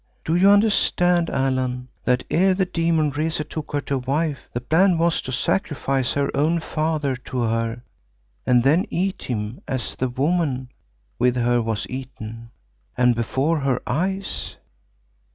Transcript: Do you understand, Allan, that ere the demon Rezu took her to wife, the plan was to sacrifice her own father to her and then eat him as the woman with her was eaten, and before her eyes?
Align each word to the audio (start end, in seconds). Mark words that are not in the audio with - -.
Do 0.25 0.35
you 0.35 0.49
understand, 0.49 1.29
Allan, 1.29 1.87
that 2.05 2.23
ere 2.31 2.55
the 2.55 2.65
demon 2.65 3.11
Rezu 3.11 3.43
took 3.43 3.71
her 3.73 3.81
to 3.81 3.99
wife, 3.99 4.49
the 4.51 4.59
plan 4.59 4.97
was 4.97 5.21
to 5.21 5.31
sacrifice 5.31 6.13
her 6.13 6.35
own 6.35 6.59
father 6.59 7.15
to 7.17 7.41
her 7.43 7.83
and 8.43 8.63
then 8.63 8.87
eat 8.89 9.21
him 9.21 9.61
as 9.67 9.93
the 9.95 10.09
woman 10.09 10.71
with 11.19 11.35
her 11.35 11.61
was 11.61 11.85
eaten, 11.87 12.49
and 12.97 13.13
before 13.13 13.59
her 13.59 13.79
eyes? 13.85 14.55